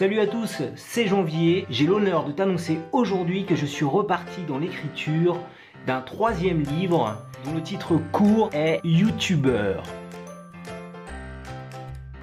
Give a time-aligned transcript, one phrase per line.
[0.00, 1.66] Salut à tous, c'est Janvier.
[1.68, 5.38] J'ai l'honneur de t'annoncer aujourd'hui que je suis reparti dans l'écriture
[5.86, 9.74] d'un troisième livre dont le titre court est YouTuber.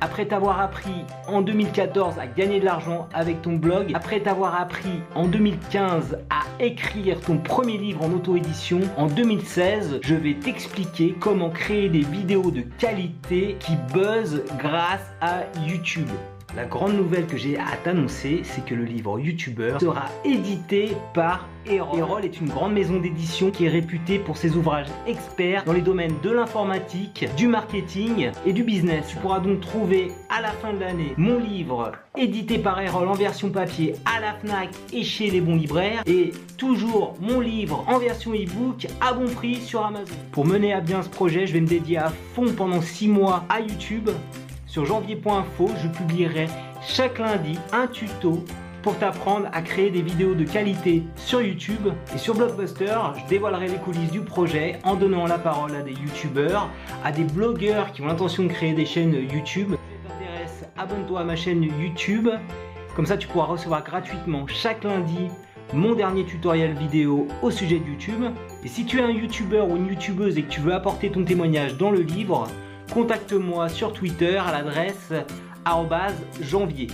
[0.02, 5.04] Après t'avoir appris en 2014 à gagner de l'argent avec ton blog, après t'avoir appris
[5.14, 11.52] en 2015 à écrire ton premier livre en auto-édition, en 2016, je vais t'expliquer comment
[11.52, 16.10] créer des vidéos de qualité qui buzzent grâce à YouTube.
[16.58, 21.48] La grande nouvelle que j'ai à t'annoncer, c'est que le livre YouTuber sera édité par
[21.68, 22.00] Erol.
[22.00, 25.82] Erol est une grande maison d'édition qui est réputée pour ses ouvrages experts dans les
[25.82, 29.06] domaines de l'informatique, du marketing et du business.
[29.08, 33.14] Tu pourras donc trouver à la fin de l'année mon livre édité par Erol en
[33.14, 38.00] version papier à la FNAC et chez les bons libraires et toujours mon livre en
[38.00, 40.16] version e-book à bon prix sur Amazon.
[40.32, 43.44] Pour mener à bien ce projet, je vais me dédier à fond pendant 6 mois
[43.48, 44.10] à YouTube
[44.78, 46.46] sur janvier.info, je publierai
[46.84, 48.46] chaque lundi un tuto
[48.84, 51.88] pour t'apprendre à créer des vidéos de qualité sur YouTube.
[52.14, 55.94] Et sur Blockbuster, je dévoilerai les coulisses du projet en donnant la parole à des
[55.94, 56.70] YouTubeurs,
[57.04, 59.72] à des blogueurs qui ont l'intention de créer des chaînes YouTube.
[59.72, 62.30] Si t'intéresse, abonne-toi à ma chaîne YouTube.
[62.96, 65.30] Comme ça, tu pourras recevoir gratuitement chaque lundi
[65.74, 68.26] mon dernier tutoriel vidéo au sujet de YouTube.
[68.64, 71.24] Et si tu es un YouTuber ou une YouTubeuse et que tu veux apporter ton
[71.24, 72.48] témoignage dans le livre,
[72.94, 75.14] contacte-moi sur Twitter à l'adresse
[76.42, 76.88] janvier.